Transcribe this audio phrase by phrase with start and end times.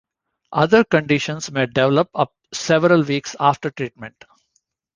[0.51, 4.25] Other conditions may develop up several weeks after treatment.